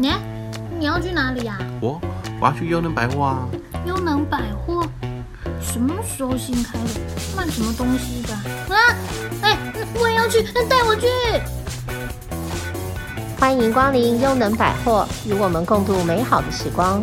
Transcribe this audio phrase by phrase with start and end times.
[0.00, 0.10] 你
[0.78, 1.58] 你要去哪里呀？
[1.78, 2.00] 我
[2.40, 3.46] 我要去优能百货啊。
[3.84, 4.82] 优能百货
[5.60, 7.00] 什么时候新开的？
[7.36, 8.32] 卖什么东西的？
[8.74, 8.80] 啊！
[9.42, 9.58] 哎，
[10.00, 11.06] 我也要去，带我去。
[13.38, 17.02] 欢迎光临优能百货，与我们共度美好的时光。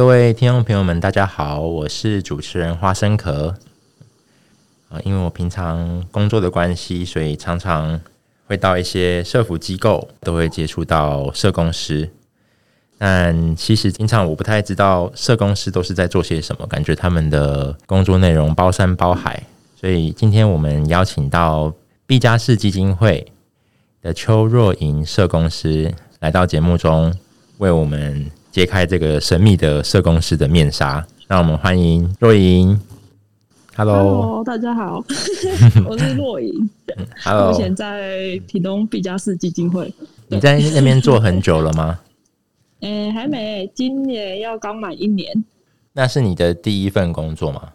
[0.00, 3.54] 各位听众朋友们，大家好，我是主持人花生壳。
[4.88, 8.00] 啊，因为我平常工作的关系，所以常常
[8.46, 12.08] 会到一些社福机构，都会接触到社工师。
[12.96, 19.42] 但其实经常我不太知道社工师都是在做些什么，感觉他们的工作内容包山包海。
[19.78, 21.70] 所以今天我们邀请到
[22.06, 23.30] 毕加士基金会
[24.00, 27.14] 的邱若莹社工师来到节目中，
[27.58, 31.06] 为我们揭开这个神秘的社工师的面纱。
[31.28, 32.78] 让我们欢迎若莹。
[33.76, 35.02] Hello，, 大家好，
[35.88, 36.68] 我是若莹。
[37.22, 39.94] Hello，目前在屏东毕加士基金会。
[40.26, 42.00] 你在那边做很久了吗？
[42.80, 45.44] 哎、欸，还没，今年要刚满一年。
[45.92, 47.70] 那是你的第一份工作吗？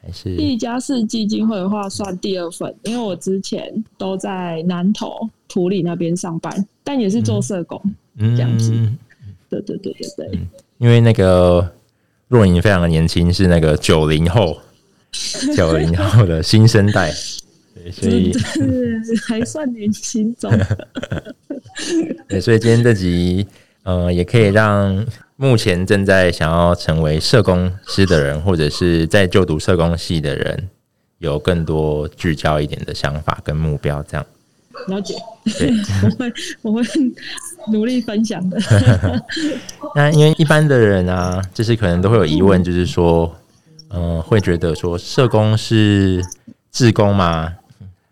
[0.00, 7.82] 还是毕加士基金会的话算第二份，因为我之前都在南投土里那边上班，但也是做社工，
[8.18, 8.72] 嗯、这样子。
[9.60, 10.48] 对对对对对、嗯。
[10.78, 11.72] 因为那个
[12.28, 14.60] 若莹非常的年轻，是那个九零后，
[15.54, 17.12] 九零后的新生代，
[17.92, 18.32] 所以
[19.28, 20.50] 还算年轻中。
[22.28, 23.46] 对，所以今天这集。
[23.84, 30.68] 呃，也可以让目前正在想要成为社工师的人，或者是在就读社工系的人，
[31.18, 34.00] 有更多聚焦一点的想法跟目标。
[34.04, 34.24] 这样
[34.86, 35.16] 了解，
[35.58, 35.72] 对，
[36.04, 36.82] 我会我会
[37.70, 38.58] 努力分享的。
[39.94, 43.30] 那因为一般的人啊，就是可能都会有疑问，就是说，
[43.90, 46.24] 嗯、呃，会觉得说社工是
[46.70, 47.52] 志工吗？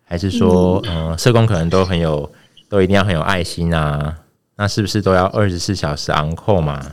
[0.04, 2.30] 还是说，嗯、呃，社工可能都很有，
[2.68, 4.16] 都一定要很有爱心啊？
[4.56, 6.84] 那是不是都要二十四小时 on call 嘛？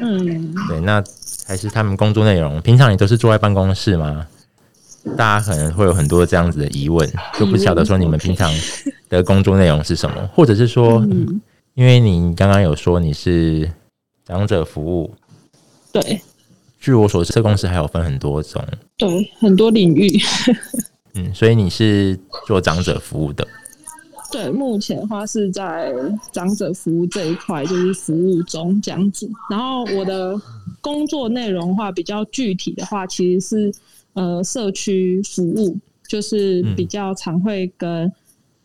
[0.00, 1.02] 嗯，对，那
[1.46, 4.26] 还是他们工作内容，平常你都是坐在办公室吗？
[5.16, 8.52] 大家可能会有很多这样子的疑问，就不晓得说你们平常
[9.08, 11.40] 的工作内容是什么，或者是说，嗯、
[11.80, 13.72] 因为你刚刚有说你是
[14.26, 15.14] 长者服务，
[15.90, 16.20] 对，
[16.78, 18.62] 据我所知，社工师还有分很多种，
[18.98, 19.08] 对，
[19.38, 20.20] 很多领域，
[21.16, 23.48] 嗯，所以你是做长者服务的。
[24.30, 25.90] 对，目前的话是在
[26.32, 29.26] 长者服务这一块，就是服务中这样子。
[29.48, 30.38] 然后我的
[30.82, 33.74] 工作内容的话，比较具体的话，其实是
[34.12, 38.12] 呃社区服务，就是比较常会跟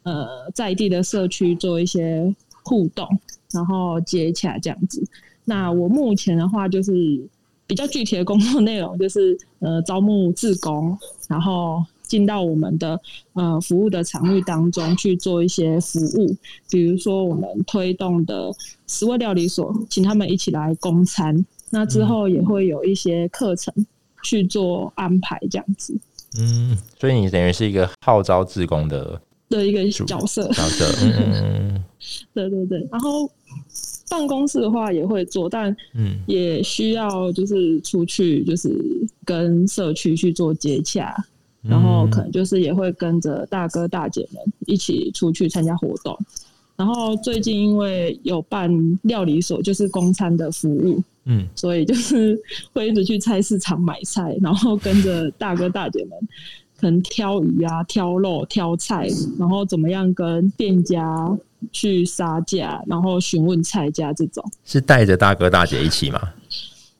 [0.03, 3.07] 呃在地的社区做一些互动，
[3.53, 5.01] 然后接洽这样子。
[5.45, 6.91] 那我目前的话，就是
[7.65, 10.97] 比较具体的工作内容，就是呃招募志工，
[11.29, 11.81] 然后。
[12.07, 13.01] 进到我们的
[13.33, 16.37] 呃服务的场域当中去做一些服务，
[16.69, 18.51] 比如说我们推动的
[18.85, 21.43] 食味料理所，请他们一起来供餐。
[21.71, 23.73] 那之后也会有一些课程
[24.21, 25.97] 去做安排，这样子。
[26.37, 30.47] 嗯，所以你等于是一个号召志工的的一个角色。
[30.49, 31.83] 角色，嗯，
[32.33, 32.87] 对对对。
[32.91, 33.29] 然后
[34.09, 38.69] 办公室的话也会做，但嗯，也需要就是出去，就是
[39.23, 41.15] 跟社区去做接洽。
[41.67, 46.15] 然后可能就是也会跟着大哥大姐们一起出去参加活动，
[46.75, 48.69] 然后最近因为有办
[49.01, 52.39] 料理所，就是公餐的服务，嗯，所以就是
[52.71, 56.11] 会一直去菜市场买菜，然后跟着大哥大姐们
[56.79, 59.07] 可能挑鱼啊、挑肉、挑菜，
[59.39, 61.37] 然后怎么样跟店家
[61.71, 64.43] 去杀价，然后询问菜价这种。
[64.65, 66.21] 是带着大哥大姐一起吗？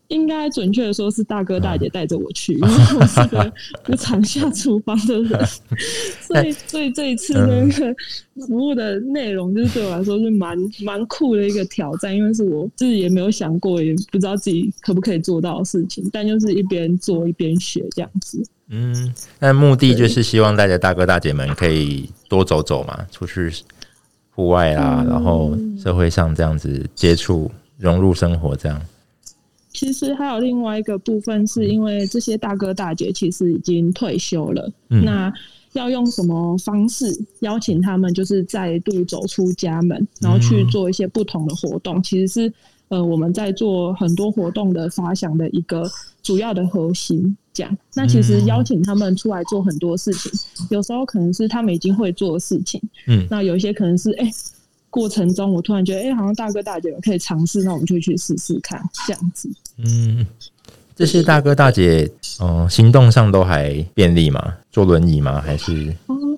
[0.09, 2.69] 应该准确的说是大哥大姐带着我去，因为
[2.99, 3.51] 我是个
[3.83, 5.45] 不常下厨房的人，
[6.21, 7.95] 所以所以这一次那个
[8.45, 18.43] 服务的内容，就是对我来说是蛮蛮酷的一个挑战，因为是我自己也没有想过，也不知道自己可不可以做到的事情，但就是一边做一边学这样子。
[18.69, 23.51] 嗯，那目的就是希望大家大哥大姐们可以多走走嘛，出去
[24.31, 28.81] 户外啦，然后社会上这样子接触，融入生活这样。
[29.71, 34.71] 其实还有另外一个部分，是因为这些大哥大姐其实已经退休了。
[34.89, 35.31] 嗯、那
[35.73, 37.05] 要用什么方式
[37.41, 41.97] 邀请他们，就是再度走出家门，然后去做一些不同的活动？
[41.97, 42.53] 嗯、其实是
[42.87, 45.87] 呃，我们在做很多活动的发想的一个
[46.23, 47.37] 主要的核心。
[47.55, 50.31] 这样，那其实邀请他们出来做很多事情，
[50.69, 52.79] 有时候可能是他们已经会做的事情。
[53.07, 54.25] 嗯，那有一些可能是哎。
[54.25, 54.31] 欸
[54.95, 59.49] 过程中，我突然觉得，哎、欸，好像大哥大姐可以尝试，那我们就去试试看，这样子。
[59.77, 60.25] 嗯，
[60.95, 62.09] 这些大哥大姐，
[62.39, 64.55] 嗯、呃，行动上都还便利吗？
[64.71, 65.41] 坐轮椅吗？
[65.41, 65.93] 还是？
[66.07, 66.37] 嗯，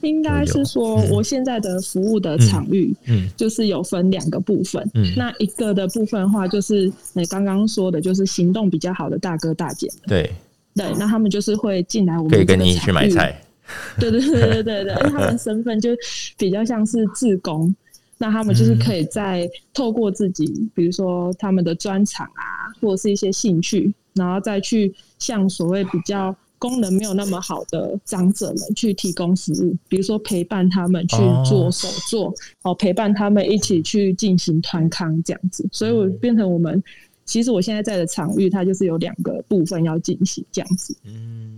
[0.00, 4.82] 应该是说，我现在的服务的场域，嗯，就是有分两个部分。
[4.94, 9.86] 嗯，那一个的部分的话，就是你刚刚说的，就是行动比较好的大哥大姐。
[10.06, 10.34] 对，
[10.74, 13.40] 对，那他们就是会进来我们可以跟你一起去买菜。
[14.00, 15.90] 对对对对对对，因为他们身份就
[16.36, 17.74] 比较像是自工。
[18.18, 31.16] 那他们就是可以在透过自己，嗯、比如说他们的专长啊，或者是一些兴趣，然后再去向所谓比较功能没有那么好的长者们去提供服务，比如说陪伴他们去
[31.48, 35.66] 做手作，哦，陪伴他们一起去进行团康这样子。
[35.72, 36.82] 所以，我变成我们
[37.30, 40.96] 其实我现在在的场域，它就是有两个部分要进行这样子。
[41.04, 41.56] 嗯，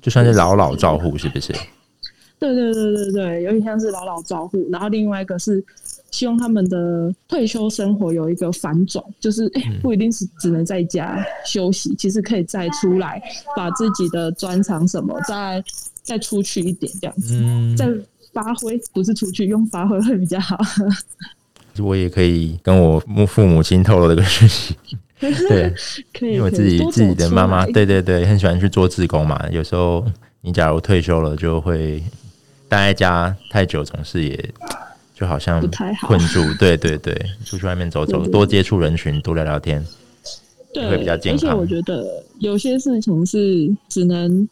[0.00, 1.52] 就算是老老照护，是不是？
[2.38, 5.62] 对对对对对，有点像是老老照护，然后另外一个是
[6.12, 13.20] 希望他们的退休生活有一个反转，就是哎，不一定是只能在家休息，其实可以再出来，
[13.56, 15.60] 把自己的专长什么再
[16.04, 17.88] 再出去一点，这样子，嗯、再
[18.32, 20.56] 发挥，不是出去，用发挥会比较好。
[21.80, 24.76] 我也可以跟我父母亲透露这个事情，
[25.48, 25.72] 对，
[26.20, 30.04] 因为我自己自己的妈妈，对对对，很喜欢去做志工嘛，有时候
[30.40, 32.02] 你假如退休了，就会。
[32.70, 34.48] 待在家太久，总是也
[35.12, 35.60] 就好像
[36.02, 36.40] 困住。
[36.54, 37.12] 对对对，
[37.44, 39.84] 出去外面走走，多接触人群，多聊聊天，
[40.72, 41.50] 对，会比较健康。
[41.50, 42.06] 而且我觉得
[42.38, 44.48] 有些事情是只能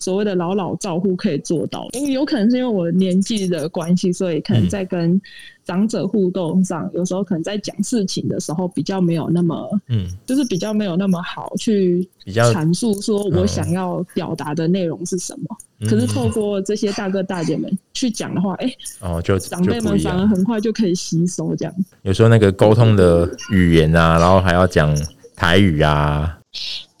[0.00, 5.20] 所谓的老老照护可以做到，因为有可能是因为我年纪的关系，所以可能在跟
[5.64, 15.56] 长者互动上，嗯、有时候可能在讲事情的时候比较没有那么，嗯，就是比较没有那么好去阐述说我想要表达的内容是什么。
[15.88, 21.74] 可是透过这些大哥大姐们去讲的话，哎、欸，哦，就长辈们反而很快就可以吸收这样。
[22.02, 24.94] 有时候那个沟通的语言啊，然后还要讲
[25.36, 26.38] 台语啊。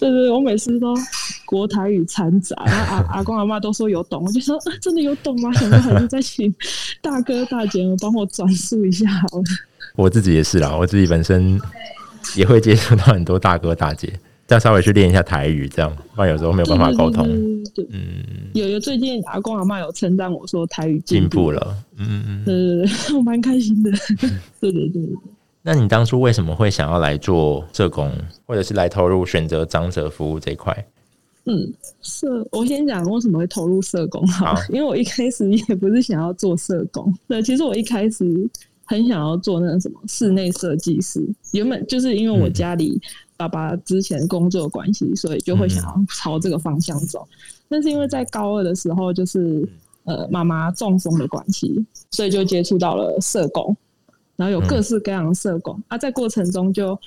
[0.00, 0.94] 对对对，我每次都
[1.44, 5.52] 国台语掺杂， 然后阿阿公阿妈都说有懂， 我就说啊，真的有懂吗？
[5.52, 6.52] 想说还是再请
[7.02, 9.44] 大哥大姐们帮我转述一下好了。
[9.96, 11.60] 我自己也是啦，我自己本身
[12.34, 14.12] 也会接触到很多大哥大姐。
[14.48, 17.24] 要稍微去练一下台语，这样不然有时候没有办法沟通。
[17.72, 23.92] 对，嗯，有有最近阿公阿妈有称赞我说台语进步了，嗯嗯，对对对，我蛮开心的。
[24.58, 25.00] 对对对。
[25.62, 28.10] 那你当初为什么会想要来做社工，
[28.46, 30.86] 或者是来投入选择长者服务这一块？
[31.44, 31.72] 嗯，
[32.02, 38.48] 社，我先讲为什么会投入社工哈，好， 因为我一开始也不是想要做社工，对，其实我一开始
[38.84, 41.22] 很想要做那个什么室内设计师，
[41.52, 43.00] 原本就是因为我家里。
[43.02, 43.08] 嗯
[43.40, 47.26] 爸爸之前工作的关系，所以就会想要朝这个方向走。
[47.30, 47.36] 嗯、
[47.70, 49.66] 但是因为在高二的时候，就是
[50.04, 53.74] 呃妈妈中风的关系，所以就接触到了社工，
[54.40, 56.98] 然后有各式各样的社工、嗯、啊，在过程中就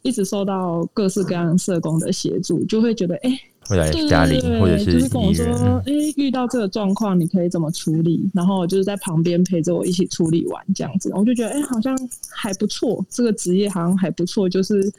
[0.00, 3.38] 一直受到各式各样的社工的协助，就会觉得哎，
[3.68, 5.44] 会来家里或者是就是跟我说，
[5.86, 8.26] 哎，遇到这个状况你可以怎么处理？
[8.32, 11.94] 然后就是在旁边陪着我一起处理完这样子，我就觉得哎，好像
[12.30, 14.90] 还不错，这个职业好像还不错，就是。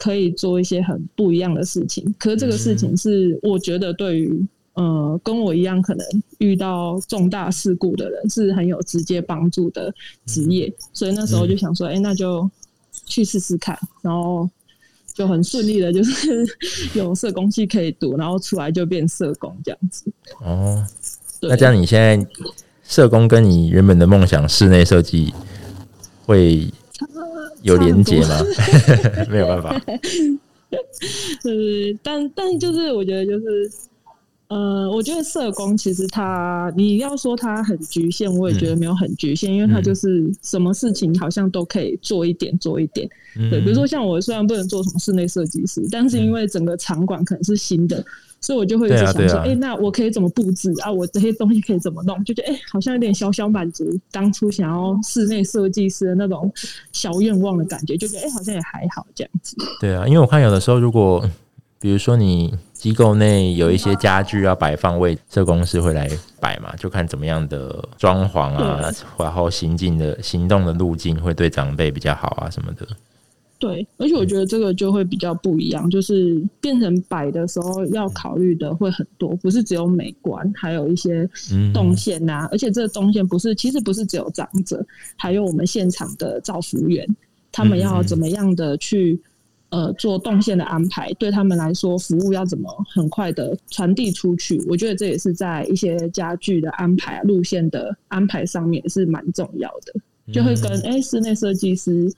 [0.00, 4.46] 可以做一些很不一样的事情，可是这个事情是我觉得对于
[4.78, 6.06] 呃跟我一样可能
[6.38, 9.92] 遇到重大事故的人是很有直接帮助的
[10.24, 12.48] 职业，所以那时候就想说，哎、欸，那就
[13.04, 14.48] 去试试看，然后
[15.12, 16.46] 就很顺利的，就是
[16.94, 20.10] 有社工系可以读，然后出来就变社工这样子。
[20.40, 20.86] 哦，
[21.42, 22.26] 那这样你现在
[22.84, 25.34] 社工跟你原本的梦想室内设计
[26.24, 26.72] 会？
[27.62, 28.40] 有连结吗？
[29.28, 29.80] 没有办法。
[31.42, 33.70] 对，但但就是我觉得就是，
[34.48, 43.08] 呃，我觉得社工其实他，你要说他很局限，我也觉得没有很局限，嗯、因为他就是什么事情好像都可以做一点做一点。
[43.38, 48.04] 嗯、对，比如说像我虽然不能做什么室内设计师，但是因为整个场馆可能是新的。
[48.40, 50.92] 所以我就会一直想说，哎、啊啊欸，那我可以怎么布置啊？
[50.92, 52.22] 我这些东西可以怎么弄？
[52.22, 56.48] 就觉得，哎、欸，好像有点小小满足当初想要室内设计师的那种
[56.92, 59.56] 小愿望的感觉，就觉得，哎、欸，好像也还好这样子。
[59.80, 61.28] 对啊，因为我看有的时候，如果
[61.80, 66.08] 比如说你机构内有一些家具要摆放位，社公司会来
[66.40, 72.86] 摆嘛，就看怎么样的装潢啊，然后行进的行动的路径会对长辈比较好啊什么的。
[73.60, 81.28] 对，而且我觉得这个就会比较不一样，就是变成摆的时候要考虑的会很多，不是只有美观，还有一些
[81.74, 82.46] 动线呐、啊。
[82.46, 84.84] 嗯、而且这个动线不是，其实不是只有长者，
[85.16, 87.04] 还有我们现场的照服员，
[87.50, 89.20] 他们要怎么样的去
[89.70, 94.62] 呃做动线的安排，对他们来说，服务要怎么很快的传递出去。
[94.68, 102.12] 我觉得这也是在一些家具的安排、路线的安排上面是蛮重要的，就会跟哎室内设计师。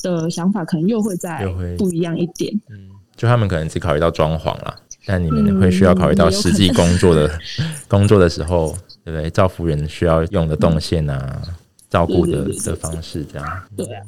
[0.00, 1.44] 的想法可能又会再
[1.76, 4.72] 不一样一点，嗯，就他们可能只考虑到装潢啦，
[5.04, 7.26] 但你们会需要考虑到实际工作的、
[7.58, 9.28] 嗯、工作的时候，对不对？
[9.28, 11.54] 照服人需要用的动线啊，嗯、
[11.90, 13.62] 照顾的的方式这样。
[13.76, 14.06] 对啊，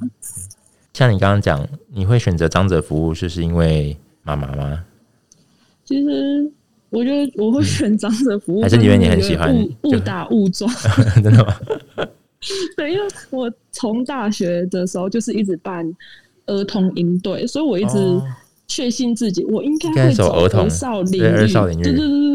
[0.92, 4.84] 像你刚刚讲，你会选择长者服务，就是因为妈妈吗？
[5.84, 6.50] 其实
[6.90, 10.70] 我觉得我会选长者服务， 还是因为你很喜欢误打误撞？
[11.22, 11.56] 真的吗？
[12.76, 15.84] 对，因为我从大学的时候就是一直办
[16.46, 17.98] 儿童营队，所以我一直
[18.66, 21.24] 确信自己我应该会走儿少领域。
[21.24, 22.29] 儿少领域，对对对对对，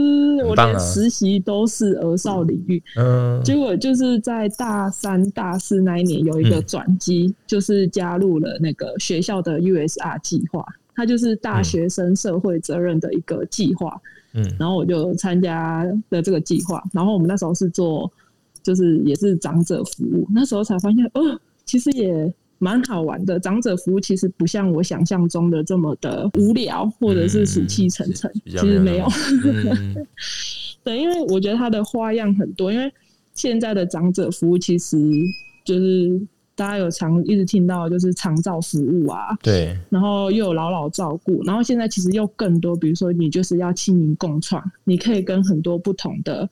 [0.45, 2.81] 我连实习都是儿少领域。
[2.97, 10.65] 嗯，结果就是在大三、大四那一年有一个转机，就是加入了那个学校的 USR 计划。
[10.97, 14.01] 它就是大学生社会责任的一个计划，
[14.33, 18.09] 嗯，然后我就参加了这个计划，然后我们那时候是做，
[18.63, 23.39] 就是也是长者服务，那时候才发现，哦，其实也蛮好玩的。
[23.39, 29.07] 长者服务其实不像我想象中的这么的无聊，或者是死气沉沉，嗯、其实没有。
[29.43, 30.07] 嗯、
[30.83, 32.91] 对，因为我觉得它的花样很多，因为
[33.33, 34.97] 现在的长者服务其实
[35.63, 36.21] 就是。
[36.57, 46.49] 大家有常一直听到就是长照服务啊，对，然后又有老老照顾，然后现在其实又更多，比如说你就是要亲民共创，你可以跟很多不同的、嗯、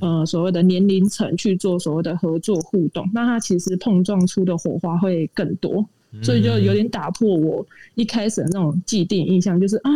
[0.00, 5.84] 呃所谓的年龄层去做所谓的合作互动，那它其实碰撞出的火花会更多，
[6.22, 9.90] 所以就有点打破我一开始的那种既定印象，就是啊，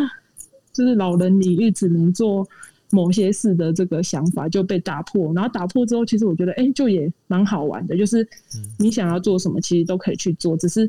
[0.72, 2.46] 就是老人领域只能做。
[2.90, 7.96] 某些事的这个想法就被打破，然后打破之后，其实我觉得，哎、欸，就也蛮好玩的。
[7.96, 8.24] 就是
[8.78, 10.88] 你想要做什么，其实都可以去做，只是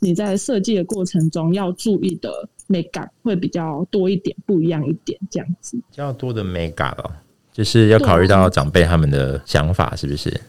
[0.00, 2.30] 你在设计的过程中要注意的
[2.68, 5.76] 美感会比较多一点，不一样一点，这样子。
[5.76, 7.10] 比较多的美感哦，
[7.60, 10.40] 就是要考虑到长辈他们的想法，是不是？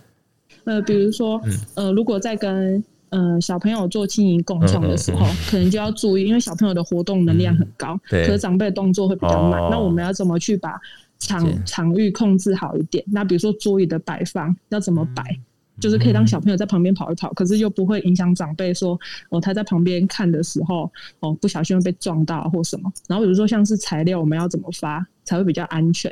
[0.63, 1.41] 呃，比如说，
[1.75, 9.59] 呃，如果在跟嗯、呃，小朋友做经营共创的时候，嗯嗯嗯，可能就要注意，因为小朋友的活动能量很高，嗯、对，可是长辈动作会比较慢。
[9.59, 10.79] 哦、那我们要怎么去把
[11.19, 13.03] 场是场域控制好一点？
[13.11, 18.97] 那比如说桌椅的摆放要怎么摆，嗯、就是可以让小朋友在旁边跑一跑，可是又不会影响长辈说
[19.31, 20.89] 哦，他在旁边看的时候
[21.19, 22.89] 哦，不小心会被撞到或什么。
[23.09, 26.09] 然后比如说像是材料，我们要怎么发才会比较安全？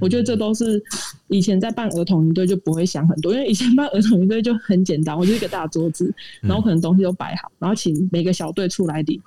[0.00, 0.82] 我觉得这都是
[1.28, 9.20] 以前在办儿童营队就不会想很多，因为以前办儿童营队就很简单，我就一个大桌子，然后可能东西都摆好，然后请每个小队出来领。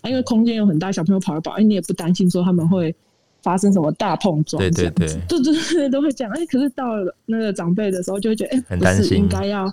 [0.00, 2.94] 啊，因为空间又很大，小朋友跑一跑，哎，你也不担心说他们会
[3.42, 9.70] 发生什么大碰撞，对对对，对对对，都会讲，哎，可是到了那个长辈的时候，就会觉得，哎，不是应该要，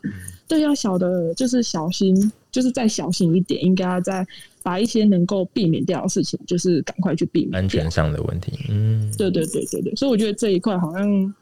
[0.48, 4.28] 对，要小的，就是小心，就是再小心一点，应该要再。
[4.68, 8.52] 把一些能够避免掉的事情，就是赶快去避免安全上的问题。
[8.68, 11.34] 嗯，对对对对对，所以我觉得这一块好像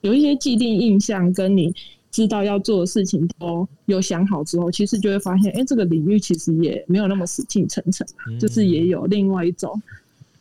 [0.00, 1.72] 有一些既定印象，跟你
[2.10, 9.80] 知道要做的事情都有想好之后，其实就会发现，哎、欸，这个领域其实也没有那么死气沉沉，嗯、就是也有另外一种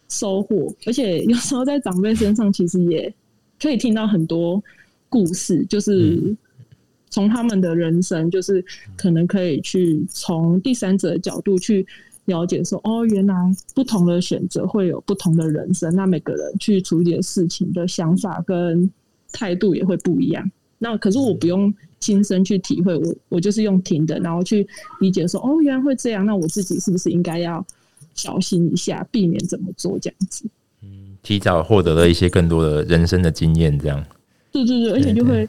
[0.09, 0.73] 收获。
[0.87, 3.13] 而且有时候在长辈身上，其实也
[3.61, 4.63] 可以听到很多
[5.09, 6.15] 故事，就是。
[6.15, 6.35] 嗯
[7.11, 8.65] 从他们的人生，就是
[8.97, 11.85] 可能可以去从第三者的角度去
[12.25, 13.35] 了解，说哦，原来
[13.73, 15.95] 不同的选择会有不同的人生。
[15.95, 18.89] 那每个人去处理的事情的想法跟
[19.31, 20.51] 态度也会不一样。
[20.77, 24.67] 那可是我不用亲身去体会，我我就是用听的，然后去
[24.99, 26.25] 理解说哦，原来会这样。
[26.25, 27.65] 那我自己是不是应该要
[28.13, 30.45] 小心一下，避免怎么做这样子？
[30.81, 34.03] 嗯，提早获得了一些更多的人生的经验，这样。
[34.51, 35.47] 对对对，而且就会。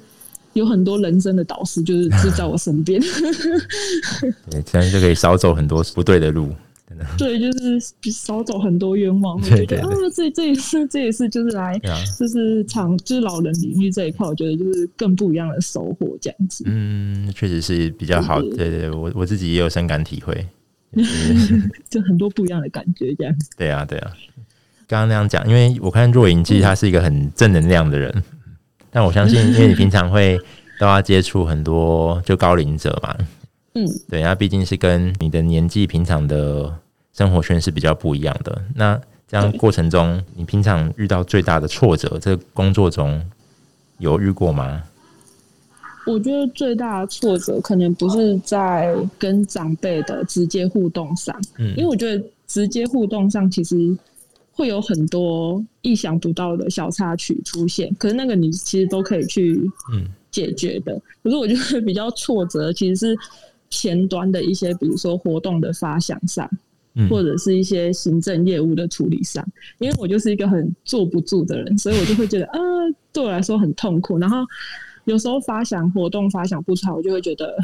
[0.57, 2.99] 有很多人生的导师，就是就在我身边，
[4.51, 6.49] 对，这样就可以少走很多不对的路，
[6.89, 7.05] 真的。
[7.19, 7.79] 对，就是
[8.11, 9.37] 少走很多冤枉。
[9.37, 11.79] 我觉得啊，这这也是这也是就是来，
[12.19, 16.65] 就是长就是老人领域这一块，我觉得就是更不一样的收获，这样子。
[16.67, 18.41] 嗯，确实是比较好。
[18.41, 20.47] 对对，我我自己也有深感体会，
[21.91, 23.35] 就很多不一样的感觉，这样。
[23.59, 24.11] 对啊，对啊。
[24.89, 28.23] 刚刚那样讲，因为我看若莹其实他是一个很正能量的人。
[28.97, 30.41] 但我相信，因为你平常会
[30.81, 33.15] 都要接触很多就高龄者嘛，
[33.77, 36.75] 嗯，对，那毕竟是跟你的年纪平常的
[37.13, 38.63] 生活圈是比较不一样的。
[38.75, 38.99] 那
[39.29, 43.23] 这样过程中，你平常遇到最大的挫折，这个工作中
[43.99, 44.83] 有遇过吗？
[46.07, 53.95] 我觉得最大的挫折可能不是在跟长辈的直接互动上，嗯，因为我觉得直接互动上其实。
[54.57, 59.71] 会有很多意想不到的小插曲出现，可是那个你其实都可以去
[60.31, 60.95] 解决的。
[60.95, 63.19] 嗯、可是我觉得 比较挫折，其实是
[63.69, 66.51] 前端的一些，比如说活动的发想上，
[66.95, 69.47] 嗯、或者是一些行政业务的处理上。
[69.79, 72.59] 因为我就是一个很坐不住的人，所以我就会觉得啊，
[73.13, 74.19] 对我来说很痛苦。
[74.19, 74.39] 然后
[75.05, 77.55] 有时候发想活动发想不出来，我就会觉得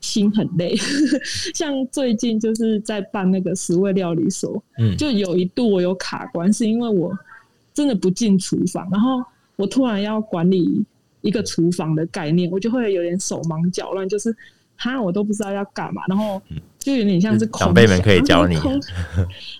[0.00, 0.76] 心很累。
[1.54, 7.16] 像最近就是在办那个十味料理所，嗯，就有一度我有卡关，是因为我
[7.74, 9.22] 真的不进厨房，然后
[9.56, 10.84] 我突然要管理
[11.20, 14.34] 一个厨房的概念，我就会有点手忙脚乱，就是
[14.76, 16.40] 哈，我都不知道要干嘛，然后
[16.78, 18.56] 就有点像是长辈们可以教你，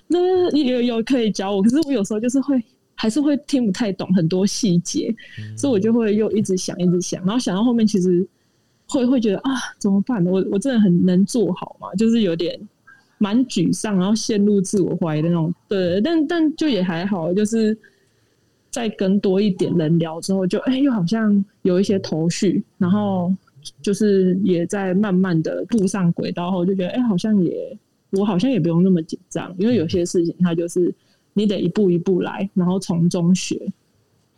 [0.07, 2.61] 那有有可以教我，可是我有时候就是会。
[3.01, 8.27] 还是会听不太懂很多细节，嗯、所以我就会又一直想，一直想，然后想到后面，其实
[8.89, 10.25] 会会觉得啊，怎么办？
[10.25, 11.93] 我我真的很能做好吗？
[11.95, 12.59] 就是有点
[13.17, 15.53] 蛮沮丧，然后陷入自我怀疑的那种。
[15.67, 17.77] 对，但但就也还好，就是
[18.69, 23.33] 再跟多一点人聊之后就，就、欸、哎，又好像有一些头绪，然后
[23.81, 27.77] 就是也在慢慢的步上轨道后，就觉得哎、好像也
[28.11, 30.93] 我好像也不用那么紧张，因为有些事情它就是。
[31.33, 33.55] 你得一步一步来，然后从中学，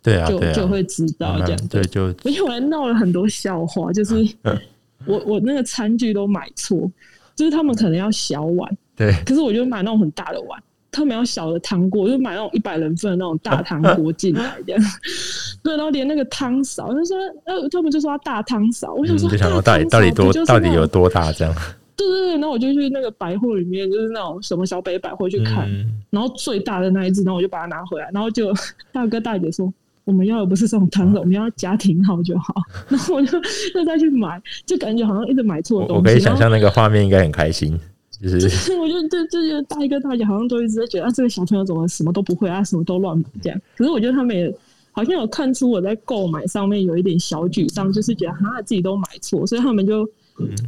[0.02, 1.68] 对啊，就就会知道这样。
[1.68, 4.14] 对，就而且我还闹了很多笑话，就是
[5.06, 6.90] 我我那个餐具都买错，
[7.36, 14.82] 就是他们可能要小碗，对，可是我就买那种很大的碗，他们要小的汤锅，我就买那种一百人份的那种大汤锅进来这样。
[15.62, 17.16] 对，然后连那个汤勺，他说
[17.46, 19.28] 呃，他们就说要大汤勺，我想说，
[19.62, 21.54] 到底到底多到底有多大这样？
[21.94, 28.52] 对对对，然后我就去那个百货里面，就是那种什么小北百货去看，嗯、然后最大的那一只，然后我就把它拿回来，然后就
[28.92, 29.72] 大哥大姐说，
[30.04, 32.54] 我们要的不是这种汤的，我们要家庭号就好。
[32.88, 33.38] 然后我就
[33.74, 35.94] 又再去买，就感觉好像一直买错东西。
[35.94, 37.78] 我可以想象那个画面应该很开心，
[38.20, 43.60] 就是我觉得这这些大哥大姐好像都一直在觉得啊，这个小朋友怎么什么都不会啊，什么都乱买这样。
[43.76, 44.52] 可是我觉得他们也
[44.90, 50.08] 好像有看出我在购买上面有一点小沮丧，就是觉得哈自己都买错，所以他们就。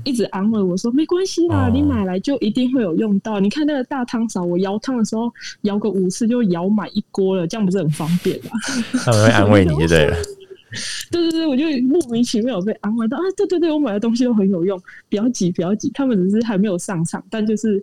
[0.04, 3.40] 一直安慰我说：“没关系啦，哦、你买来就一定会有用到。
[3.40, 8.50] 你看那个大汤勺，我舀汤的时候舀个五次就舀满一锅了，这样不是很方便吗？”
[9.04, 10.16] 他们会安慰你，就对了。
[11.10, 13.22] 对对对，我就莫名其妙被安慰到啊！
[13.36, 14.76] 对对对，我买的东西都很有用，
[15.08, 15.88] 不要急，不要急。
[15.94, 17.80] 他们只是还没有上场，但就是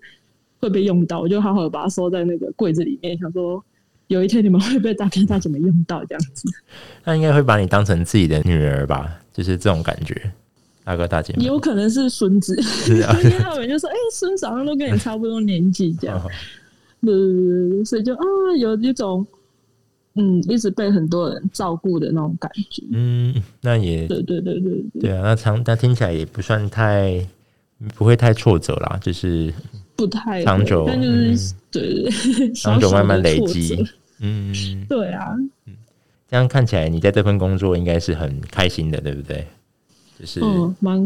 [0.59, 3.63] 会被用到，我就好好的把它收在那个柜子里面，想说
[4.08, 6.49] 有一天你们会被大哥大姐们用到这样子。
[7.06, 9.10] 那应该会把你当成自己的女儿吧？
[9.32, 10.29] 就是这种感觉。
[10.84, 12.56] 大哥大姐，有可能是孙子，
[12.89, 13.04] 因为
[13.39, 16.20] 他们就说：“哎、欸，孙子好像都跟你差不多年纪，这样。”
[17.04, 18.24] 对对对，所以就啊，
[18.60, 19.26] 有一种
[20.15, 22.84] 嗯，一直被很多人照顾的那种感觉。
[22.91, 27.26] 嗯，那也对对对对对，对啊，那长那听起来也不算太
[27.96, 29.54] 不会太挫折啦，就是
[29.96, 33.84] 不太长久，但就是、嗯、对对对，长久慢慢累积。
[34.20, 34.54] 嗯，
[34.88, 35.34] 对啊，
[35.65, 35.74] 嗯，
[36.30, 39.48] 这样看起来你在这份工作应该是很开心的，对不对？
[40.21, 40.39] 就是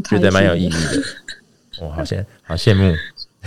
[0.03, 0.75] 觉得蛮有意义的，
[1.81, 2.93] 我 好羡好羡慕，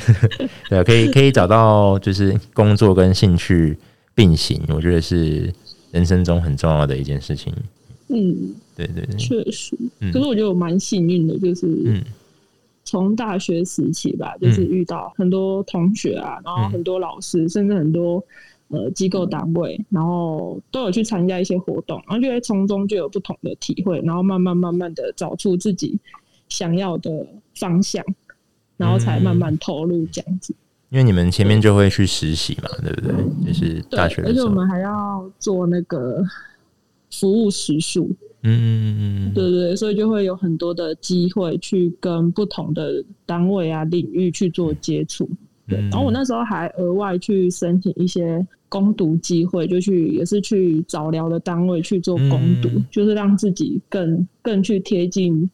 [0.70, 3.76] 对，可以可以找到就是工作跟兴趣
[4.14, 5.52] 并行，我觉得是
[5.92, 7.52] 人生中很重要的一件事情。
[8.08, 9.76] 嗯，对对对，确实。
[10.10, 12.02] 可是我觉得我蛮幸运的，就是
[12.84, 18.24] 从大学时期吧，就是遇到很多同学啊，然后很多老师，甚至很多。
[18.70, 25.98] 呃，机构单位，然后都有去参加一些活动，然后就会从中就有不同的体会，然后慢慢慢慢的找出自己
[26.50, 28.04] 想要的方向，
[28.76, 30.54] 然后才慢慢投入这样子。
[30.90, 33.12] 因为你们前面就会去实习嘛，对不对？
[33.46, 36.22] 就是大学的时候，而且我们还要做那个
[37.10, 38.10] 服务时数，
[38.42, 45.26] 嗯，对对对，所以就会有很多的机会去跟不同的单位啊领域去做接触。
[45.68, 55.48] 对，然后我那时候还额外去申请一些攻读机会，就去也是去早疗的单位去做攻读，嗯、就是让自己更更去贴近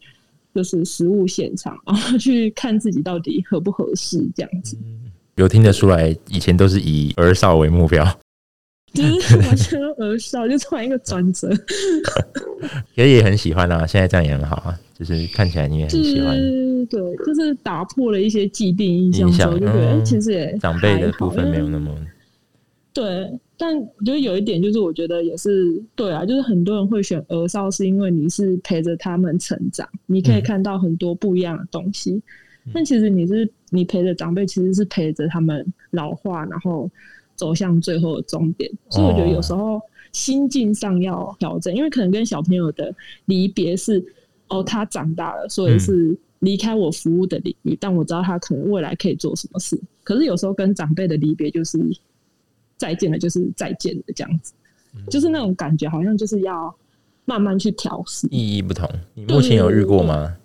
[0.54, 4.76] 就是实务现场，然后去看自己到底合不合适这样子。
[5.36, 8.04] 有听得出来，以前都是以儿少为目标，
[8.94, 11.50] 就是完全儿少，就突然一个转折。
[12.94, 16.36] 也也很喜欢啊，现在这样也很好啊，就是看起来你也很喜欢。
[16.86, 21.94] 对，就是打破了一些既定印象之后，就觉得、嗯、其实也长辈的部分没有那么
[22.92, 23.30] 对。
[23.56, 32.20] 但我觉得有一点就是，我觉得也是对啊，就是很多人会选儿少，是因为你是陪着他们成长，你可以看到很多不一样的东西。
[32.66, 36.90] 嗯、但其实你是你陪着长辈，其实是陪着他们老化，然后
[37.36, 38.68] 走向最后的终点。
[38.90, 39.80] 所以我觉得有时候
[40.12, 42.92] 心境上要调整，因为可能跟小朋友的
[43.26, 44.04] 离别是
[44.48, 46.10] 哦，他长大了，所以是。
[46.10, 49.80] 嗯离开我服务的领域，但我知道他可能未来可以做什么事。
[50.02, 51.78] 可是有时候跟长辈的离别就是
[52.76, 54.52] 再见了，就是再见的这样子，
[54.94, 56.74] 嗯、就是那种感觉，好像就是要
[57.24, 58.28] 慢慢去调试。
[58.30, 60.36] 意义不同，你目前有遇过吗？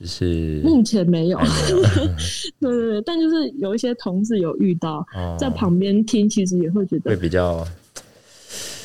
[0.00, 1.82] 就是目前没有，没有
[2.58, 7.62] 对对对，但就是有一些同事有遇到，哦、在旁边听，其实也会觉得会比较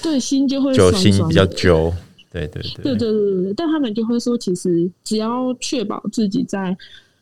[0.04, 1.94] 对心就会揪心比较揪。
[2.32, 6.78] 对对对，对对对对，但他们就会说，其实只要确保自己在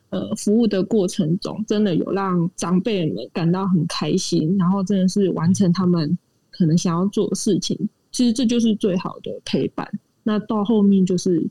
[0.09, 6.17] 呃服务的过程中，真的有让长辈们感到很开心，然后真的是完成他们
[6.51, 7.77] 可能想要做的事情。
[8.11, 9.87] 其实这就是最好的陪伴。
[10.23, 11.45] 那到后面就是，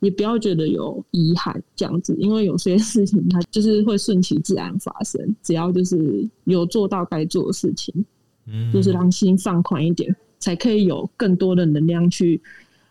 [0.00, 8.04] 也不要觉得有遗憾这样子，因为有些事情它就是会顺其自然发生，只要就是有做到该做的事情，
[8.46, 12.40] 嗯，就是让心放宽一点，才可以有更多的能量去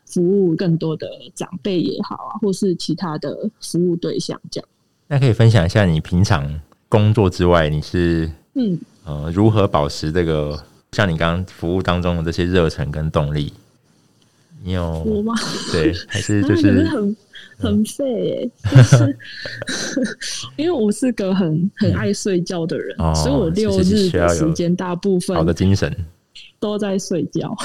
[0.07, 4.67] 服务更多的长辈也好啊，或是其他的服务对象这样。
[5.07, 10.61] 那可以分享一下你平常工作之外，你是嗯呃如何保持这个
[10.93, 13.53] 像你刚刚服务当中的这些热忱跟动力？
[14.63, 15.33] 你有我吗？
[15.71, 17.15] 对，还是 就是、很
[17.57, 19.17] 很废耶，就是
[20.57, 25.95] 因为我是个很很爱睡觉的人，嗯哦、所以我六日的时间大部分好的精神
[26.59, 27.55] 都在睡觉。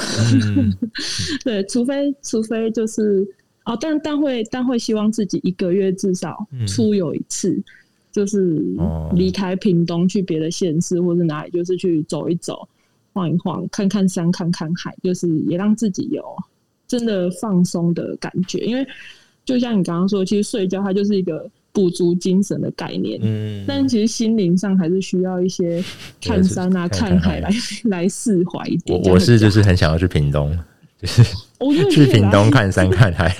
[0.55, 0.73] 嗯、
[1.43, 3.27] 对，除非除非就是
[3.65, 7.63] 哦，但但会但会希望自己一个月至少出游一次，嗯、
[8.11, 8.63] 就是
[9.13, 12.67] 离开屏东去别的县市或者哪里，就是去走一走、
[13.13, 16.23] 晃一晃、看看山、看看海，就是也让自己有。
[16.85, 18.85] 真的放松的感觉，因为
[19.45, 23.19] 就像你刚刚说，其实睡觉它就是一个补足精神的概念。
[23.21, 25.83] 嗯，但其实心灵上还是需要一些
[26.21, 27.49] 看山啊、看海来
[27.85, 29.01] 来释怀一点。
[29.01, 30.57] 我我是就是很想要去屏东，
[30.99, 31.23] 就是
[31.89, 33.35] 去屏东看山看海，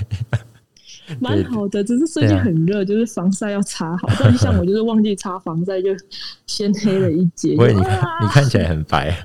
[1.19, 1.83] 蛮好的。
[1.83, 4.09] 只是最近很热，就是防晒要擦好。
[4.19, 5.89] 但像我就是忘记擦防晒，就
[6.47, 7.55] 先黑了一截。
[7.55, 9.15] 不会，你看你看起来很白。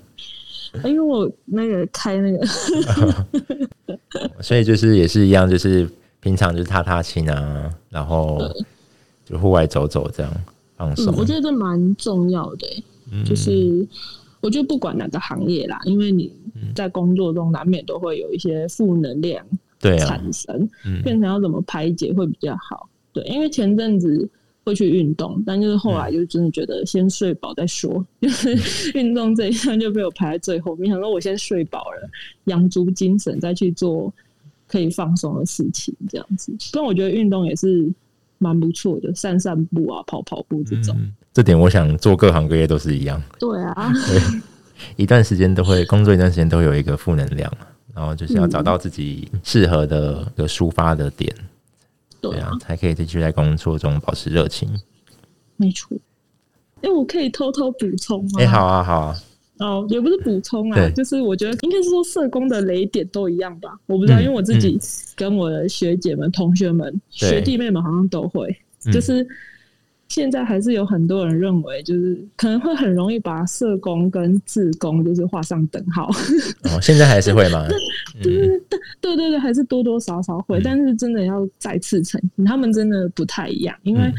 [0.85, 2.47] 因为我那个开那个，
[4.43, 5.89] 所以就是也是一样，就是
[6.29, 8.39] 平常就是踏踏青啊，然后
[9.25, 10.31] 就户外走走这样
[10.77, 11.15] 放松。
[11.17, 12.67] 我觉得这蛮重要的，
[13.25, 13.89] 就是
[14.43, 16.31] 我觉得不管哪个行业啦，因为你
[16.75, 19.43] 在工作中难免都会有一些负能量
[19.81, 20.69] 产生，
[21.03, 22.87] 变成要怎么排解会比较好。
[23.15, 24.29] 对，因为前阵子。
[24.65, 30.91] 会去运动，但就是后来就真的觉得先睡饱再说，嗯、就是 运动这一项就被我排在最后面。
[30.91, 32.11] 想说我先睡饱了，
[32.45, 34.13] 养足精神，再去做
[34.69, 36.55] 可以放松的事情，这样子。
[36.73, 37.91] 不然我觉得运动也是
[38.39, 40.95] 蛮不错的，散散步啊，跑跑步这种。
[40.99, 43.21] 嗯、这点我想做各行各业都是一样。
[43.41, 44.21] 对啊，对，
[44.97, 47.53] 一段时间都会工作，一段时间都有一个负能量，
[47.95, 51.35] 然后就是要找到自己适合的一个抒发的点。
[52.21, 54.69] 对啊，才可以继续在工作中保持热情。
[55.57, 55.97] 没错。
[56.83, 58.31] 哎、欸，我可以偷偷补充吗？
[58.39, 59.17] 哎、欸，好啊，好啊。
[59.59, 63.79] 哦，也不是补充啊，就是我觉得应该是说社工的雷点都一样吧。
[63.87, 64.79] 我不知道，嗯、因为我自己
[65.15, 68.57] 跟我的学姐们、同学们、学弟妹们好像都会，
[68.93, 69.27] 就是。
[70.11, 76.09] 现在还是有很多人认为，就是可能会很容易把社工跟志工就是画上等号。
[76.65, 77.69] 哦，现在还是会吗？
[78.23, 78.59] 对对
[79.03, 80.61] 对对对，还是多多少少会。
[80.61, 84.11] 嗯、但是真的要再次澄清，他们真的不太一样，因为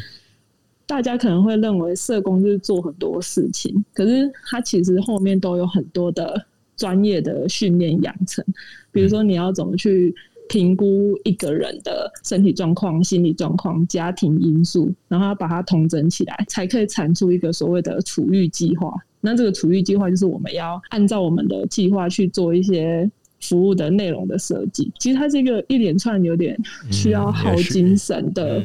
[0.89, 6.43] 大家可能会认为社工就是做很多事情，可是他其实后面都有很多的
[6.75, 8.43] 专业的训练养成，
[8.91, 10.13] 比如说你要怎么去。
[10.51, 18.91] 评估一个人的身体状况、心理状况、家庭因素，然后要把它统整起来，才可以产出一个所谓的处遇计划。
[19.21, 23.07] 那这个处遇计划就是我们要按照我们的计划去做一些
[23.39, 24.91] 服务的内容的设计。
[24.97, 26.59] 其实它是一个一连串有点
[26.91, 28.59] 需要耗精神的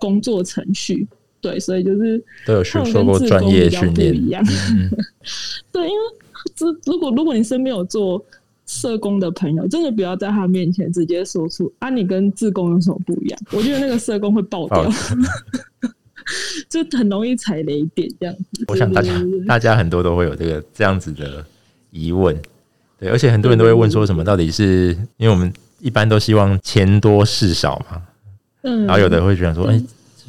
[0.00, 1.06] 工作程序。
[1.08, 4.44] 嗯、对，所以就是都有受过专业训练一样。
[4.72, 4.90] 嗯、
[5.72, 6.00] 对，因为
[6.54, 8.24] 这如果如果你身边有做。
[8.66, 13.40] 社工的朋友真的不要在他面前直接说出啊，你跟自工有什么不一样？
[13.50, 14.92] 我觉得那个社工会爆掉，爆
[16.70, 18.64] 就很容易踩雷点这样子。
[18.68, 19.12] 我想大家
[19.48, 21.44] 大家很多都会有这个这样子的
[21.90, 22.40] 疑问，
[23.00, 24.22] 对，而且很多人都会问说什么？
[24.22, 28.00] 到底是因为我们一般都希望钱多事少嘛？
[28.62, 29.84] 嗯，然后有的会觉得说，哎、欸，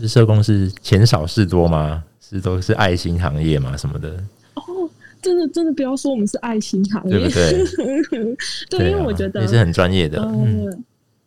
[0.07, 2.03] 社工是钱少事多吗？
[2.19, 3.75] 是都是爱心行业吗？
[3.75, 4.09] 什么的？
[4.55, 4.89] 哦
[5.21, 8.35] 真的，真的不要说我们是爱心行业，对不对？
[8.79, 10.19] 对，因为我觉得也是很专业的。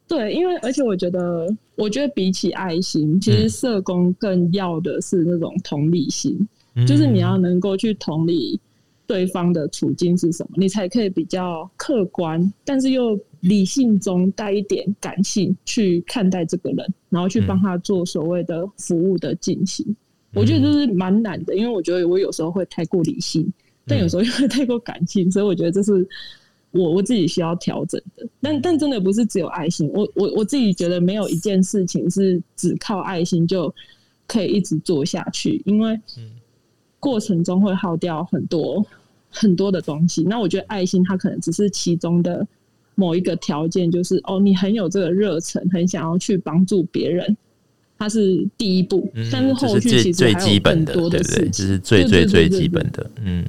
[0.09, 6.37] 对，因为而且我觉得，我觉得比起爱心，其实社工更要的是那种同理心，
[6.75, 8.59] 嗯、就是你要能够去同理
[9.07, 19.85] 对方的处境是什么，你才可以比较客观，但是又理性中带一点感性去看待这个人，然后去帮他做所谓的服务的进行。
[19.89, 19.97] 嗯、
[20.35, 23.51] 我觉得这是蛮难的，因为我觉得我有时候会太过理性。
[23.87, 26.09] 但有时候又会太过感性，所以我觉得这是
[26.71, 28.27] 我我自己需要调整的。
[28.41, 33.71] 但但真的不是只有爱心，我我我自己觉得没有一件事情是只靠爱心就
[34.27, 36.01] 可以一直做下去，因为
[37.05, 38.85] 过程中会耗掉很多
[39.29, 40.23] 很多的东西。
[40.23, 42.47] 那我觉得爱心它可能只是其中的
[42.95, 47.37] 某一个条件，就是哦，你很有这个热忱，很想要去帮助别人。
[47.99, 51.21] 它是第一步，嗯、但是后续其实最基本的，对不对？
[51.51, 53.45] 这是最最最基本的，嗯。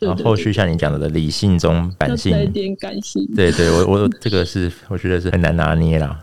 [0.00, 3.26] 然后后续像你讲的理性中感性，带点感性。
[3.34, 6.22] 对对，我我这个是我觉得是很难拿捏啦。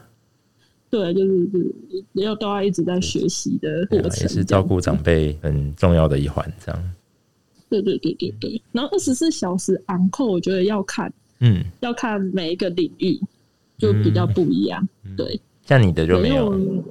[0.91, 6.93] 对，就是是要都要一直在学习的过程，也是照顾长辈很重要的一环，这样。
[7.69, 8.61] 对对对对对。
[8.71, 13.19] 然后二十四小时 on call，我觉得要看，嗯，要看每一个领域
[13.77, 14.87] 就比较不一样。
[15.05, 16.83] 嗯、对，像你的就没有，对，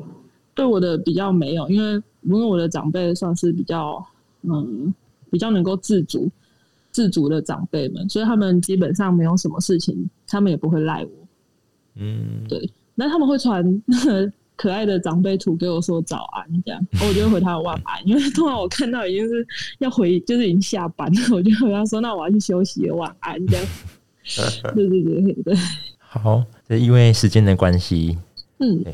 [0.56, 4.04] 对我的比较没有，因为因为我的长辈算是比较
[4.42, 4.92] 嗯
[5.30, 6.28] 比较能够自主。
[6.92, 11.10] 自主的长辈们，所以他们基本上没有什么事情，他们也不会赖我。
[11.94, 12.68] 嗯，对。
[13.00, 13.64] 那他们会传
[14.56, 18.06] 可爱的长辈图给我说早安，这样 我就会回他晚安。
[18.06, 19.46] 因为通常我看到已经是
[19.78, 23.66] 要回， 就是已经下班了，我就回他说：“那我要去休息，晚安。”这样。
[24.74, 25.56] 对对对对对。
[25.98, 28.18] 好，这因为时间的关系，
[28.58, 28.84] 嗯，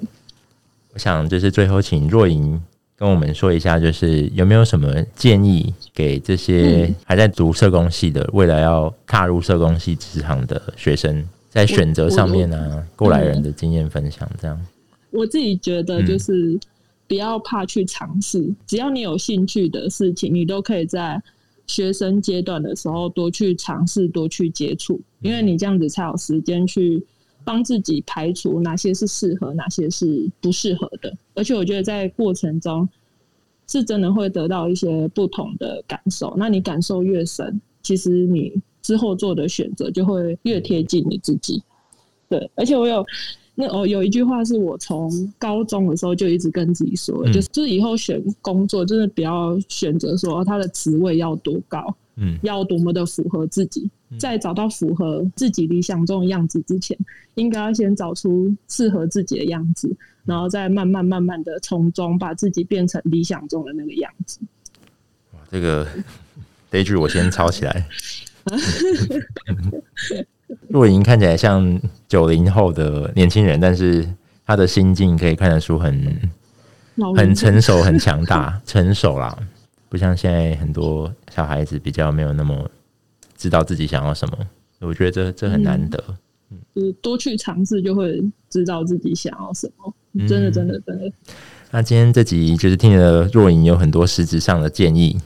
[0.94, 2.62] 我想就是最后请若莹。
[2.98, 14.66] 跟我们说一下，就是有没有什么建议给这些还在读社工系的，未来要踏入社工系职场的学生，在选择上面呢、啊，过来人的经验分享这样。
[15.10, 16.60] 我自己觉得就是
[17.08, 21.18] 不要怕去尝试，只要你有兴趣的事情，你都可以在
[21.66, 27.02] 学生阶段的时候多去尝试，多去接触，因为你这样子才有时间去。
[27.42, 32.88] 帮自己排除哪些是适合，哪些是不适合的，而且我觉得在过程中
[33.68, 36.34] 是真的会得到一些不同的感受。
[36.36, 38.52] 那你感受越深，其实你
[38.86, 41.60] 之后做的选择就会越贴近你自己。
[42.28, 43.04] 对，而且我有
[43.56, 51.96] 那哦，有一句话是我从高中的时候就一直跟自己说的，就是就是以后选工作真的不要选择说他的职位要多高。
[52.18, 56.96] 嗯，要多么的符合自己，在找到符合自己理想中的样子之前，
[57.34, 59.94] 应该要先找出适合自己的样子，
[60.24, 64.40] 然后再慢慢慢慢的从中把自己变成理想中的那个样子。
[65.34, 65.86] 哇，这个
[66.70, 67.86] 这一句我先抄起来。
[70.68, 74.06] 若莹看起来像九零后的年轻人，但是
[74.46, 76.30] 他的心境可以看得出很
[77.16, 79.36] 很成熟、很强大、 成熟啦。
[79.88, 82.68] 不像现在很多小孩子比较没有那么
[83.36, 84.38] 知道自己想要什么，
[84.80, 86.02] 我觉得这这很难得。
[86.50, 89.94] 嗯，就是多去尝试，就会知道自己想要什么。
[90.28, 91.12] 真的，真的，真的。
[91.70, 95.20] 那今天这集就是听了若莹有很多实质上的建议，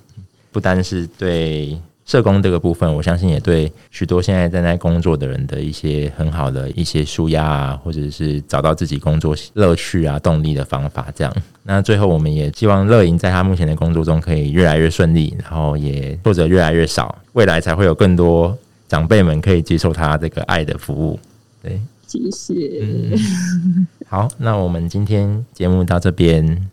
[0.50, 1.78] 不单是对。
[2.10, 11.06] 社工这个部分，我相信也对许多现在正在工作的人的一些很好的一些舒压啊，或者是找到自己工作乐趣啊、动力的方法。
[11.14, 21.16] 这样，那最后我们也希望乐莹在他目前的工作中可以越来越顺利，然后也挫折越来越少，未来才会有更多长辈们可以接受他这个爱的服务。
[21.62, 22.54] 对，谢谢。
[22.82, 26.68] 嗯，好，那我们今天节目到这边，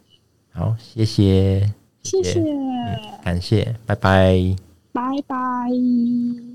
[0.51, 1.69] 好，谢谢，
[2.01, 4.66] 谢谢，嗯，感谢，拜拜。
[4.97, 6.46] 拜拜。